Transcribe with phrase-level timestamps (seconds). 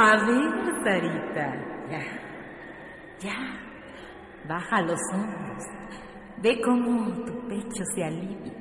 [0.00, 1.46] A ver, Sarita.
[1.90, 2.02] Ya,
[3.20, 3.60] ya.
[4.48, 5.64] Baja los hombros.
[6.42, 8.52] Ve cómo tu pecho se alivia.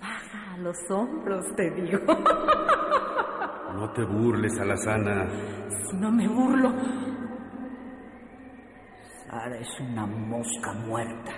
[0.00, 1.98] Baja los hombros, te digo.
[3.74, 5.26] No te burles, Alazana.
[5.68, 6.72] Si no me burlo.
[9.26, 11.32] Sara es una mosca muerta.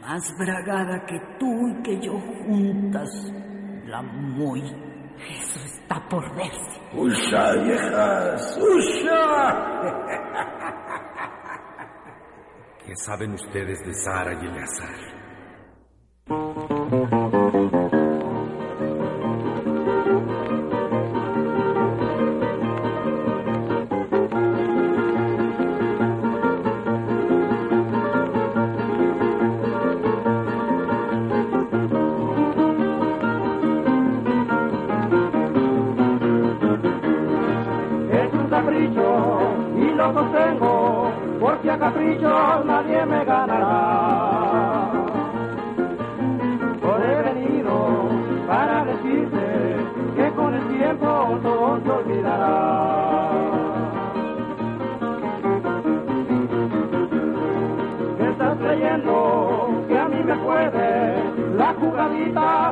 [0.00, 3.10] Más bragada que tú y que yo juntas.
[3.86, 4.60] La muy.
[4.60, 6.80] Eso está por verse.
[6.92, 8.58] ¡Usha, viejas!
[8.58, 9.88] ¡Usha!
[12.84, 15.17] ¿Qué saben ustedes de Sara y Eleazar?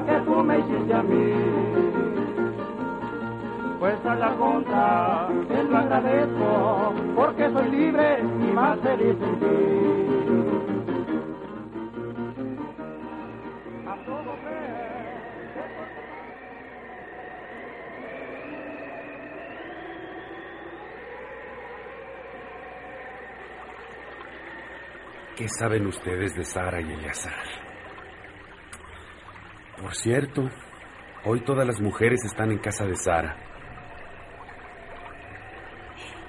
[0.07, 1.33] Que tú me hiciste a mí?
[3.79, 9.47] Pues a la contra, te lo agradezco, porque soy libre y más feliz en ti.
[13.87, 14.37] A todo
[25.37, 27.66] ¿Qué saben ustedes de Sara y Eleazar?
[29.81, 30.43] Por cierto,
[31.25, 33.37] hoy todas las mujeres están en casa de Sara.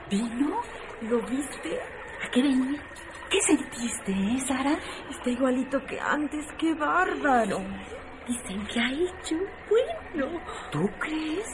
[0.09, 0.61] ¿Vino?
[1.01, 1.79] ¿Lo viste?
[2.25, 2.81] ¿A qué venía?
[3.29, 4.77] ¿Qué sentiste, eh, Sara?
[5.09, 7.59] Está igualito que antes, qué bárbaro.
[8.27, 9.35] Dicen que ha hecho
[9.69, 10.41] bueno.
[10.71, 11.45] ¿Tú crees?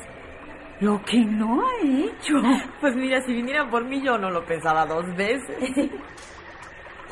[0.80, 2.36] Lo que no ha hecho.
[2.82, 5.58] Pues mira, si viniera por mí yo no lo pensaba dos veces.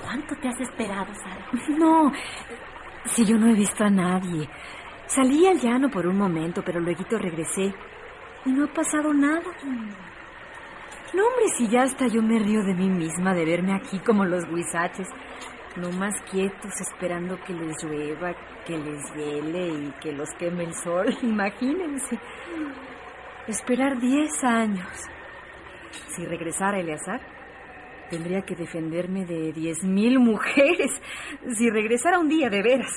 [0.02, 1.48] ¿Cuánto te has esperado, Sara?
[1.78, 2.12] No,
[3.06, 4.48] si yo no he visto a nadie.
[5.08, 7.74] Salí al llano por un momento, pero luego regresé.
[8.46, 9.52] Y no ha pasado nada.
[11.14, 14.24] No, hombre, si ya hasta yo me río de mí misma de verme aquí como
[14.24, 15.08] los guisaches.
[15.76, 18.34] No más quietos, esperando que les llueva,
[18.66, 21.08] que les hiele y que los queme el sol.
[21.22, 22.20] Imagínense.
[23.48, 24.88] Esperar diez años.
[26.16, 27.20] Si regresara Eleazar,
[28.12, 30.92] tendría que defenderme de diez mil mujeres.
[31.58, 32.92] Si regresara un día de veras.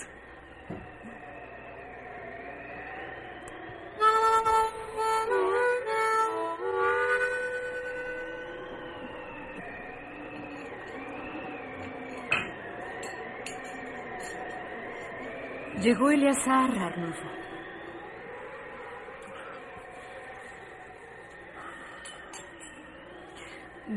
[15.81, 17.44] Llegó Eleazar, Arnulfo.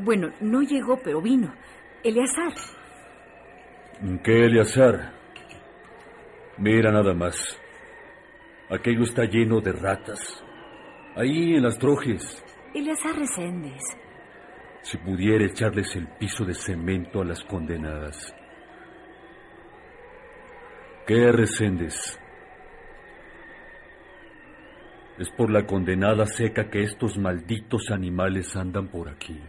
[0.04, 1.54] Bueno, no llegó, pero vino.
[2.04, 2.54] Eleazar.
[4.24, 5.14] ¿Qué, Eleazar?
[6.58, 7.60] Mira nada más.
[8.70, 10.44] Aquello está lleno de ratas.
[11.16, 12.44] Ahí en las trojes.
[12.74, 13.82] Eleazar Reséndez.
[14.82, 18.36] Si pudiera echarles el piso de cemento a las condenadas.
[21.06, 22.20] ¿Qué Reséndez?
[25.18, 29.42] Es por la condenada seca que estos malditos animales andan por aquí.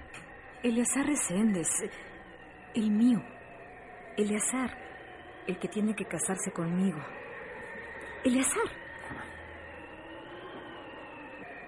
[0.60, 1.69] Eleazar Reséndez,
[2.75, 3.22] el mío.
[4.16, 4.76] Eleazar,
[5.46, 6.99] el que tiene que casarse conmigo.
[8.25, 8.66] Eleazar.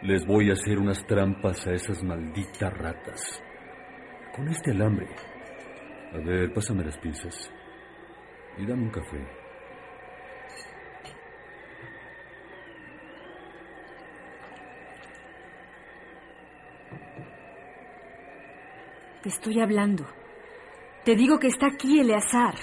[0.03, 3.41] Les voy a hacer unas trampas a esas malditas ratas.
[4.35, 5.07] Con este alambre.
[6.13, 7.49] A ver, pásame las pinzas.
[8.59, 9.40] Y dame un café.
[19.23, 20.07] Te estoy hablando.
[21.05, 22.55] Te digo que está aquí Eleazar.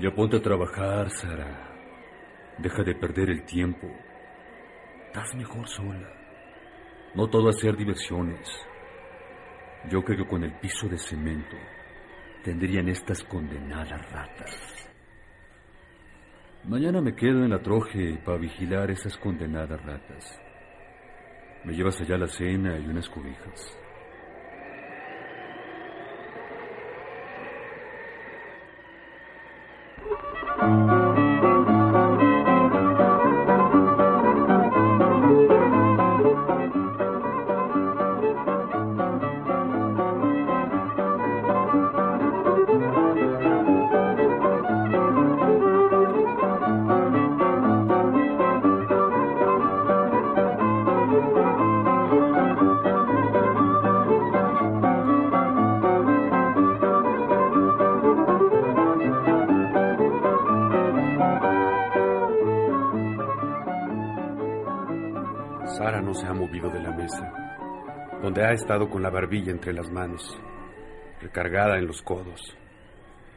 [0.00, 1.70] Ya ponte a trabajar, Sara.
[2.58, 3.86] Deja de perder el tiempo.
[5.06, 6.08] Estás mejor sola.
[7.14, 8.48] No todo hacer diversiones.
[9.88, 11.56] Yo creo que con el piso de cemento
[12.42, 14.90] tendrían estas condenadas ratas.
[16.64, 20.40] Mañana me quedo en la troje para vigilar esas condenadas ratas.
[21.64, 23.83] Me llevas allá la cena y unas cobijas.
[65.66, 67.32] Sara no se ha movido de la mesa,
[68.20, 70.38] donde ha estado con la barbilla entre las manos,
[71.22, 72.54] recargada en los codos.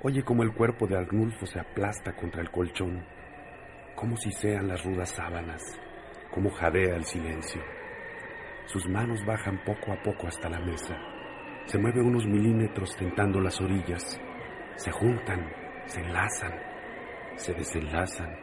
[0.04, 3.06] Oye cómo el cuerpo de Arnulfo se aplasta contra el colchón,
[3.96, 5.64] como si sean las rudas sábanas,
[6.30, 7.62] cómo jadea el silencio.
[8.66, 10.98] Sus manos bajan poco a poco hasta la mesa.
[11.66, 14.20] Se mueve unos milímetros tentando las orillas.
[14.76, 15.50] Se juntan,
[15.86, 16.54] se enlazan,
[17.36, 18.36] se desenlazan,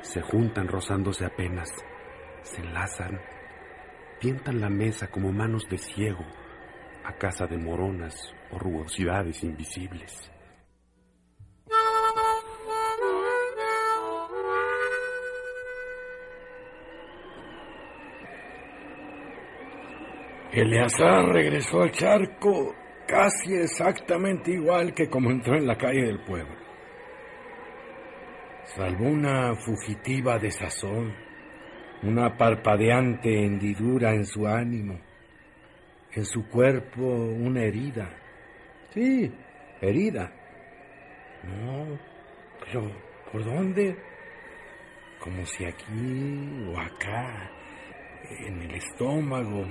[0.00, 1.70] se juntan rozándose apenas
[2.44, 3.20] se enlazan,
[4.20, 6.24] tientan la mesa como manos de ciego
[7.04, 10.30] a casa de moronas o rugosidades invisibles.
[20.52, 22.74] Eleazar regresó al charco
[23.08, 26.54] casi exactamente igual que como entró en la calle del pueblo.
[28.64, 31.12] Salvo una fugitiva desazón
[32.04, 35.00] una parpadeante hendidura en su ánimo,
[36.12, 38.10] en su cuerpo una herida.
[38.92, 39.32] Sí,
[39.80, 40.30] herida.
[41.44, 41.98] No,
[42.60, 42.90] pero
[43.32, 43.96] ¿por dónde?
[45.18, 47.50] Como si aquí o acá,
[48.46, 49.64] en el estómago,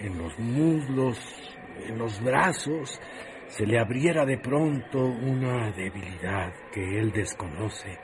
[0.00, 1.18] en los muslos,
[1.86, 3.00] en los brazos,
[3.48, 7.98] se le abriera de pronto una debilidad que él desconoce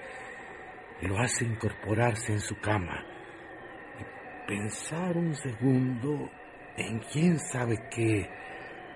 [1.02, 3.04] y lo hace incorporarse en su cama
[4.50, 6.28] pensar un segundo
[6.76, 8.28] en quién sabe qué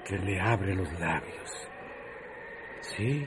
[0.05, 1.69] que le abre los labios.
[2.81, 3.25] Sí,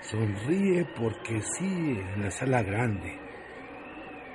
[0.00, 3.18] sonríe porque sí en la sala grande.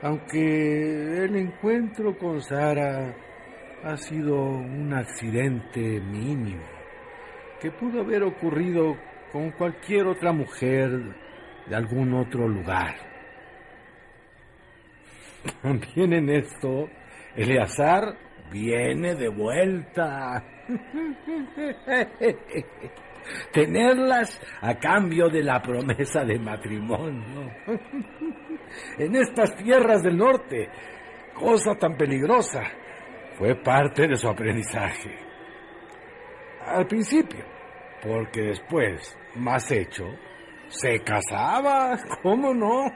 [0.01, 3.15] Aunque el encuentro con Sara
[3.85, 6.65] ha sido un accidente mínimo
[7.61, 8.97] que pudo haber ocurrido
[9.31, 10.89] con cualquier otra mujer
[11.67, 12.95] de algún otro lugar.
[15.61, 16.89] También en esto
[17.35, 18.15] Eleazar
[18.51, 20.43] viene de vuelta.
[23.51, 27.51] Tenerlas a cambio de la promesa de matrimonio.
[28.97, 30.69] en estas tierras del norte,
[31.33, 32.61] cosa tan peligrosa,
[33.37, 35.17] fue parte de su aprendizaje.
[36.65, 37.43] Al principio,
[38.01, 40.05] porque después, más hecho,
[40.67, 42.91] se casaba, ¿cómo no?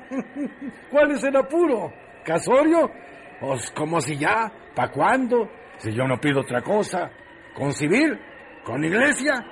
[0.92, 1.94] ¿Cuál es el apuro?
[2.24, 2.92] ¿Casorio?
[3.40, 5.50] Pues como si ya, ¿pa' cuándo?
[5.78, 7.12] Si yo no pido otra cosa.
[7.54, 8.20] ¿Con civil?
[8.64, 9.46] ¿Con iglesia?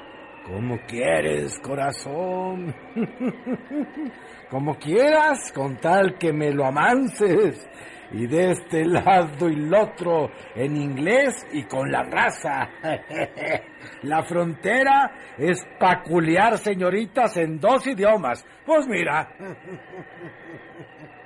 [0.46, 2.75] Como quieres, corazón.
[4.50, 7.68] Como quieras, con tal que me lo amances.
[8.12, 12.70] Y de este lado y el otro, en inglés y con la raza.
[14.04, 18.46] la frontera es peculiar, señoritas, en dos idiomas.
[18.65, 19.27] Pues mira.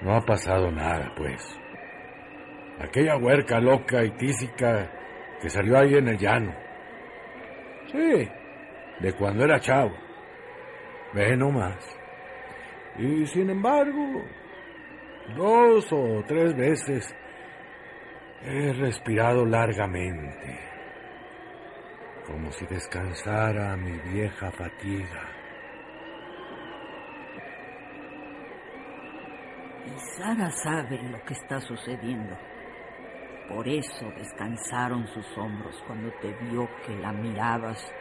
[0.00, 1.42] No ha pasado nada, pues.
[2.80, 4.90] Aquella huerca loca y tísica
[5.40, 6.54] que salió ahí en el llano.
[7.90, 8.28] Sí,
[9.00, 9.96] de cuando era chavo.
[11.12, 11.76] Ve nomás.
[12.98, 14.22] Y sin embargo,
[15.36, 17.16] dos o tres veces
[18.44, 20.60] he respirado largamente,
[22.26, 25.37] como si descansara mi vieja fatiga.
[29.98, 32.36] Sara sabe lo que está sucediendo.
[33.48, 37.92] Por eso descansaron sus hombros cuando te vio que la mirabas,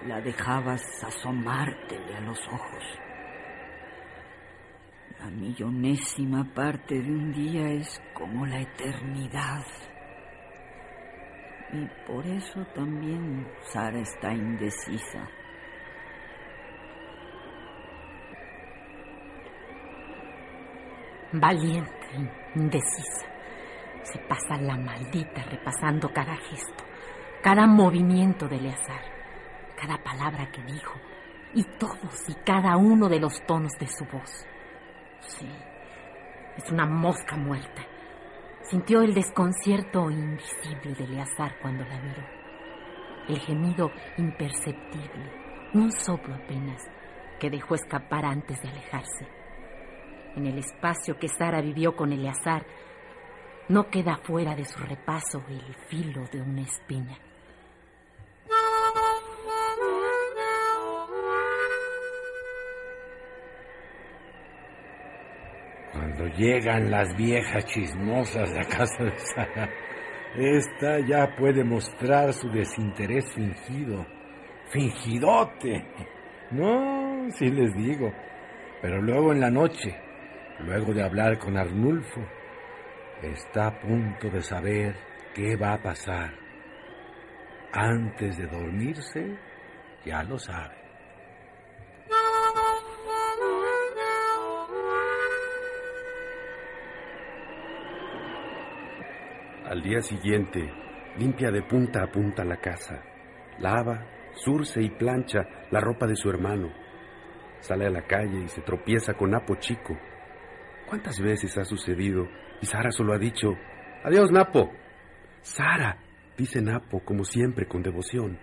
[0.00, 2.84] que la dejabas asomártele a los ojos.
[5.20, 9.64] La millonésima parte de un día es como la eternidad.
[11.72, 15.28] Y por eso también Sara está indecisa.
[21.34, 23.26] Valiente, indecisa.
[24.02, 26.84] Se pasa la maldita repasando cada gesto,
[27.42, 29.00] cada movimiento de Eleazar,
[29.80, 30.92] cada palabra que dijo
[31.54, 34.46] y todos y cada uno de los tonos de su voz.
[35.20, 35.48] Sí,
[36.58, 37.82] es una mosca muerta.
[38.64, 42.22] Sintió el desconcierto invisible de Eleazar cuando la miró.
[43.28, 46.82] El gemido imperceptible, un soplo apenas,
[47.40, 49.41] que dejó escapar antes de alejarse.
[50.36, 52.64] En el espacio que Sara vivió con Eleazar,
[53.68, 57.18] no queda fuera de su repaso el filo de una espina.
[65.92, 69.70] Cuando llegan las viejas chismosas a casa de Sara,
[70.34, 74.06] esta ya puede mostrar su desinterés fingido.
[74.70, 75.86] Fingidote.
[76.50, 78.10] No, sí les digo.
[78.80, 79.94] Pero luego en la noche,
[80.62, 82.20] luego de hablar con Arnulfo,
[83.22, 84.96] está a punto de saber
[85.34, 86.34] qué va a pasar.
[87.72, 89.38] Antes de dormirse,
[90.04, 90.82] ya lo sabe.
[99.64, 100.70] Al día siguiente,
[101.16, 103.02] limpia de punta a punta la casa,
[103.58, 106.70] lava, surce y plancha la ropa de su hermano.
[107.60, 109.96] Sale a la calle y se tropieza con Napo Chico.
[110.92, 112.28] ¿Cuántas veces ha sucedido?
[112.60, 113.56] Y Sara solo ha dicho,
[114.04, 114.70] Adiós, Napo.
[115.40, 115.96] Sara,
[116.36, 118.38] dice Napo, como siempre, con devoción.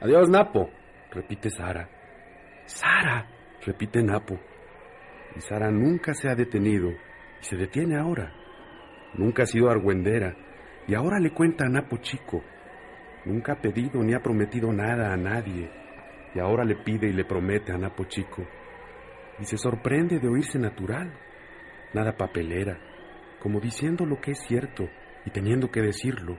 [0.00, 0.70] Adiós, Napo,
[1.10, 1.86] repite Sara.
[2.64, 3.28] Sara,
[3.66, 4.40] repite Napo.
[5.36, 8.32] Y Sara nunca se ha detenido y se detiene ahora.
[9.12, 10.36] Nunca ha sido argüendera
[10.86, 12.42] y ahora le cuenta a Napo Chico.
[13.26, 15.70] Nunca ha pedido ni ha prometido nada a nadie
[16.34, 18.42] y ahora le pide y le promete a Napo Chico.
[19.38, 21.12] Y se sorprende de oírse natural,
[21.94, 22.78] nada papelera,
[23.40, 24.88] como diciendo lo que es cierto
[25.24, 26.38] y teniendo que decirlo.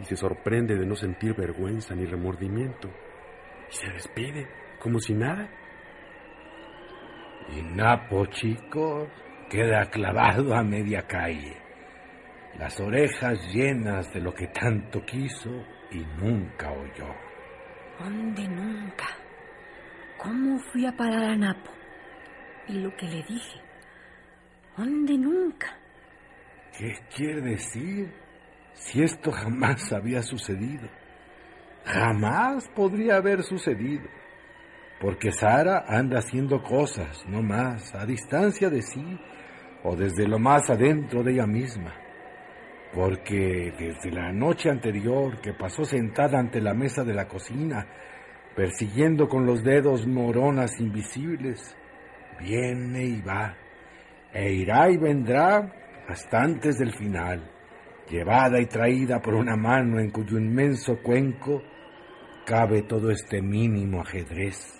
[0.00, 2.88] Y se sorprende de no sentir vergüenza ni remordimiento.
[3.70, 4.46] Y se despide,
[4.78, 5.48] como si nada.
[7.48, 9.08] Y Napo Chico
[9.48, 11.66] queda clavado a media calle
[12.58, 15.50] las orejas llenas de lo que tanto quiso
[15.90, 17.14] y nunca oyó.
[17.98, 19.06] ¿Dónde nunca?
[20.18, 21.70] ¿Cómo fui a parar a Napo?
[22.68, 23.60] Y lo que le dije.
[24.76, 25.76] ¿Dónde nunca?
[26.76, 28.12] ¿Qué quiere decir?
[28.74, 30.88] Si esto jamás había sucedido.
[31.84, 34.08] Jamás podría haber sucedido.
[35.00, 39.18] Porque Sara anda haciendo cosas, no más, a distancia de sí
[39.84, 41.94] o desde lo más adentro de ella misma
[42.96, 47.86] porque desde la noche anterior que pasó sentada ante la mesa de la cocina,
[48.54, 51.76] persiguiendo con los dedos moronas invisibles,
[52.40, 53.54] viene y va,
[54.36, 55.72] e irá y vendrá
[56.06, 57.50] hasta antes del final,
[58.10, 61.62] llevada y traída por una mano en cuyo inmenso cuenco
[62.44, 64.78] cabe todo este mínimo ajedrez.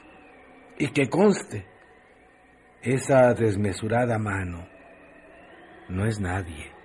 [0.79, 1.65] Y que conste,
[2.83, 4.69] esa desmesurada mano
[5.89, 6.76] no es nadie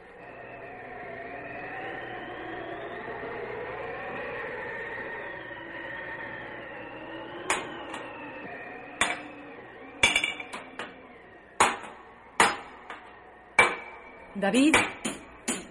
[14.41, 14.73] David,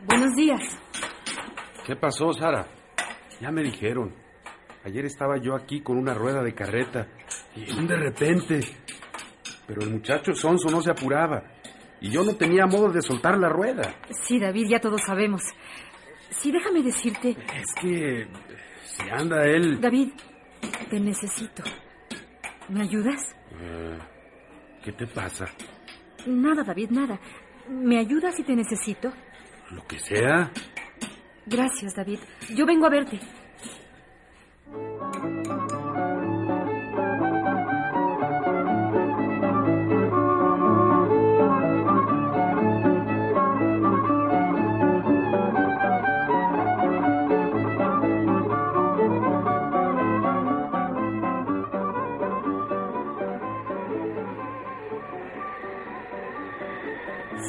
[0.07, 0.61] buenos días.
[1.85, 2.69] ¿Qué pasó, Sara?
[3.41, 4.15] Ya me dijeron.
[4.85, 7.09] Ayer estaba yo aquí con una rueda de carreta
[7.57, 8.61] y de repente...
[9.67, 11.43] Pero el muchacho Sonso no se apuraba
[12.01, 13.97] y yo no tenía modo de soltar la rueda.
[14.09, 15.43] Sí, David, ya todos sabemos.
[16.31, 17.31] Sí, déjame decirte...
[17.31, 18.29] Es que...
[18.85, 19.81] Si anda él...
[19.81, 20.13] David,
[20.89, 21.65] te necesito.
[22.69, 23.35] ¿Me ayudas?
[23.51, 23.99] Uh,
[24.85, 25.47] ¿Qué te pasa?
[26.25, 27.19] Nada, David, nada.
[27.71, 29.13] ¿Me ayudas si te necesito?
[29.71, 30.51] Lo que sea.
[31.47, 32.19] Gracias, David.
[32.55, 33.21] Yo vengo a verte.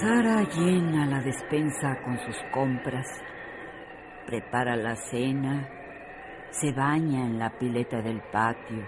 [0.02, 3.06] Sara llena la despensa con sus compras,
[4.26, 5.70] prepara la cena,
[6.50, 8.84] se baña en la pileta del patio,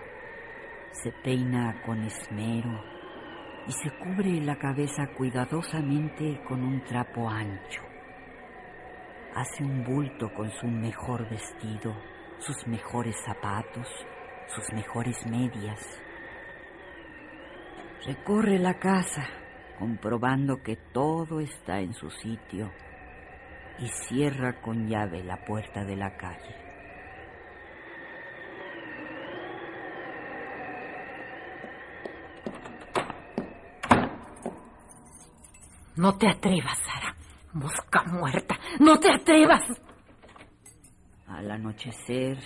[0.92, 2.84] se peina con esmero
[3.68, 7.84] y se cubre la cabeza cuidadosamente con un trapo ancho.
[9.36, 11.96] Hace un bulto con su mejor vestido,
[12.40, 13.88] sus mejores zapatos,
[14.48, 15.80] sus mejores medias.
[18.04, 19.43] Recorre la casa
[19.80, 22.72] comprobando que todo está en su sitio
[23.80, 26.64] y cierra con llave la puerta de la calle.
[35.96, 37.16] No te atrevas, Sara.
[37.54, 38.60] Mosca muerta.
[38.80, 39.62] No te atrevas.
[41.28, 42.38] Al anochecer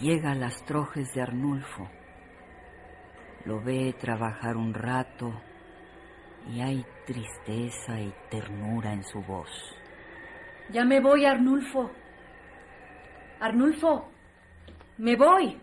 [0.00, 1.88] llega a las trojes de Arnulfo.
[3.44, 5.32] Lo ve trabajar un rato
[6.46, 9.48] y hay tristeza y ternura en su voz.
[10.70, 11.90] Ya me voy, Arnulfo.
[13.40, 14.10] Arnulfo,
[14.98, 15.58] me voy.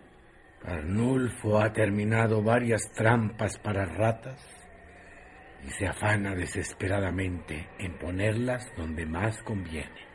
[0.64, 4.40] Arnulfo ha terminado varias trampas para ratas
[5.64, 10.06] y se afana desesperadamente en ponerlas donde más conviene.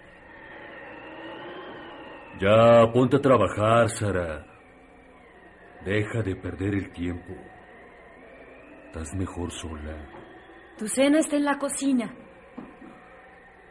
[2.40, 4.46] Ya ponte a trabajar, Sara.
[5.86, 7.34] Deja de perder el tiempo.
[8.88, 10.21] Estás mejor sola.
[10.82, 12.12] Tu cena está en la cocina.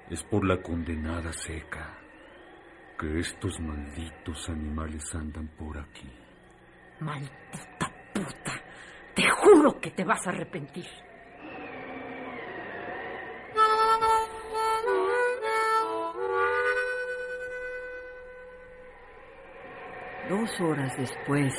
[0.09, 1.99] Es por la condenada seca
[2.97, 6.09] que estos malditos animales andan por aquí.
[7.01, 8.53] Maldita puta.
[9.13, 10.87] Te juro que te vas a arrepentir.
[20.29, 21.55] Dos horas después,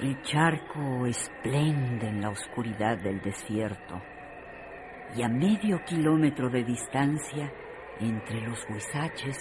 [0.00, 4.00] el charco esplende en la oscuridad del desierto
[5.14, 7.52] y a medio kilómetro de distancia,
[8.00, 9.38] entre los huizaches,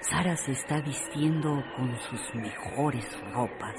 [0.00, 3.76] Sara se está vistiendo con sus mejores ropas.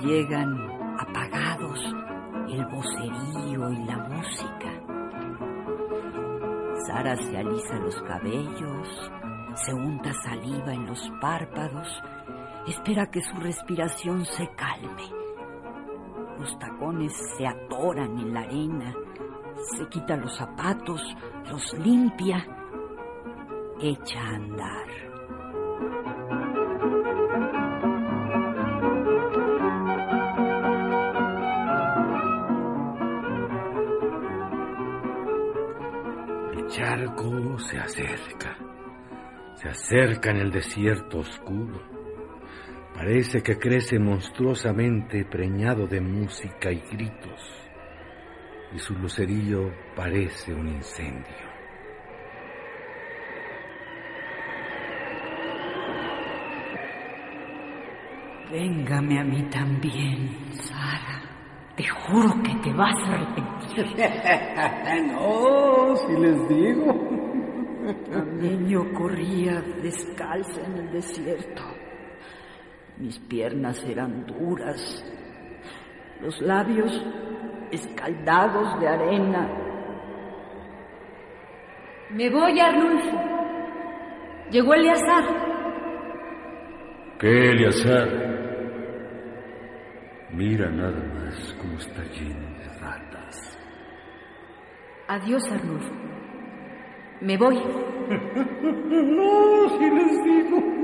[0.00, 1.94] Llegan apagados
[2.48, 4.70] el vocerío y la música.
[6.86, 9.12] Sara se alisa los cabellos,
[9.54, 11.88] se unta saliva en los párpados,
[12.66, 15.10] espera que su respiración se calme.
[16.38, 18.94] Los tacones se atoran en la arena,
[19.76, 21.02] se quita los zapatos,
[21.50, 22.44] los limpia,
[23.80, 25.13] echa a andar.
[36.76, 38.56] Charco se acerca.
[39.54, 41.80] Se acerca en el desierto oscuro.
[42.92, 47.40] Parece que crece monstruosamente preñado de música y gritos.
[48.72, 51.54] Y su lucerillo parece un incendio.
[58.50, 61.23] Véngame a mí también, Sara.
[61.76, 63.86] Te juro que te vas a arrepentir.
[65.12, 67.14] no, si les digo.
[68.10, 71.62] También yo corría descalza en el desierto.
[72.96, 75.04] Mis piernas eran duras,
[76.20, 77.04] los labios
[77.72, 79.50] escaldados de arena.
[82.10, 83.20] Me voy, Arnulfo.
[84.50, 85.24] Llegó Eleazar.
[87.18, 88.23] ¿Qué, Eleazar?
[90.36, 93.56] Mira nada más cómo está lleno de ratas.
[95.06, 95.92] Adiós, Arnulfo.
[97.20, 97.54] Me voy.
[99.14, 100.83] no, si les digo.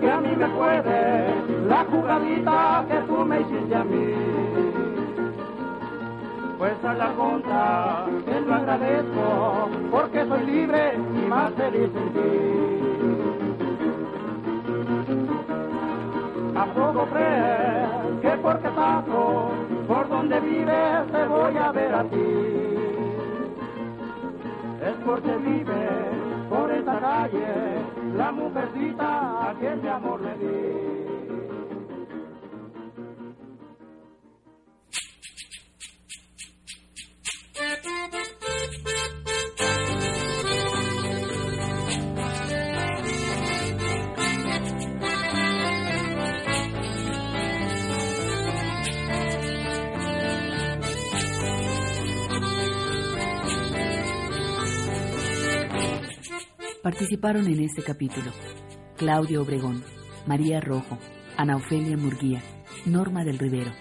[0.00, 1.34] Que a mí me puede
[1.68, 4.14] la jugadita que tú me hiciste a mí?
[6.58, 12.85] Pues a la contra, te lo agradezco, porque soy libre y más feliz en ti.
[16.56, 19.50] A poco crees que porque paso
[19.86, 22.16] por donde vives te voy a ver a ti.
[24.82, 25.82] Es porque vive
[26.48, 27.46] por esta calle
[28.16, 30.95] la mujercita a quien mi amor le di.
[56.86, 58.30] Participaron en este capítulo
[58.96, 59.82] Claudio Obregón,
[60.24, 60.98] María Rojo,
[61.36, 62.40] Ana Ofelia Murguía,
[62.84, 63.72] Norma del Rivero,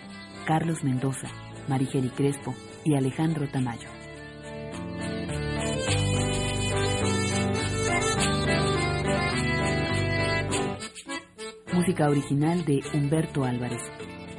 [0.47, 1.27] Carlos Mendoza,
[1.67, 3.87] Marigeli Crespo y Alejandro Tamayo.
[11.73, 13.83] Música original de Humberto Álvarez.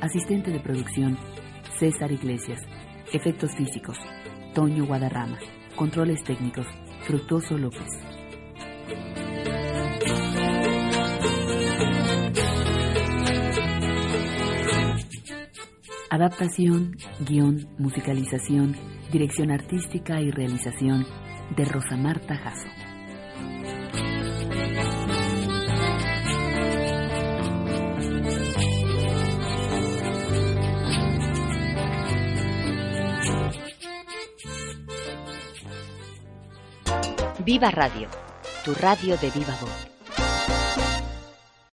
[0.00, 1.16] Asistente de producción,
[1.78, 2.60] César Iglesias.
[3.12, 3.96] Efectos físicos,
[4.56, 5.38] Toño Guadarrama.
[5.76, 6.66] Controles técnicos,
[7.06, 8.15] Fructuoso López.
[16.16, 18.74] Adaptación, guion, musicalización,
[19.12, 21.06] dirección artística y realización
[21.54, 22.70] de Rosa Marta Jasso.
[37.44, 38.08] Viva Radio,
[38.64, 39.85] tu radio de viva voz.